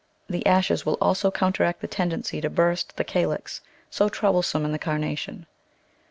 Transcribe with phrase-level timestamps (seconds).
[0.27, 3.61] The ashes will also counteract the tendency to burst the calyx,
[3.91, 5.45] so troublesome in the Carnation.